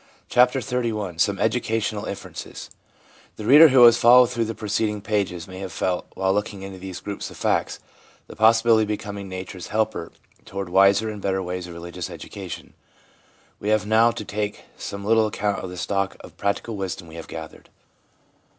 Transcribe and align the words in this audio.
CHAPTER 0.29 0.61
XXXI 0.61 1.21
SOME 1.21 1.37
EDUCATIONAL 1.37 2.05
INFERENCES 2.05 2.71
The 3.35 3.45
reader 3.45 3.67
who 3.67 3.83
has 3.83 3.99
followed 3.99 4.31
through 4.31 4.45
the 4.45 4.55
preceding 4.55 4.99
pages, 4.99 5.47
may 5.47 5.59
have 5.59 5.71
felt, 5.71 6.07
while 6.15 6.33
looking 6.33 6.63
into 6.63 6.79
these 6.79 6.99
groups 7.01 7.29
of 7.29 7.37
facts, 7.37 7.77
the 8.25 8.35
possibility 8.35 8.81
of 8.81 8.87
becoming 8.87 9.29
nature's 9.29 9.67
helper 9.67 10.11
toward 10.43 10.69
wiser 10.69 11.07
and 11.07 11.21
better 11.21 11.43
ways 11.43 11.67
of 11.67 11.75
religious 11.75 12.09
education. 12.09 12.73
We 13.59 13.69
have 13.69 13.85
now 13.85 14.09
to 14.09 14.25
take 14.25 14.63
some 14.75 15.05
little 15.05 15.27
account 15.27 15.63
of 15.63 15.69
the 15.69 15.77
stock 15.77 16.17
of 16.21 16.35
practical 16.35 16.75
wisdom 16.75 17.07
we 17.07 17.13
have 17.17 17.27
gathered. 17.27 17.69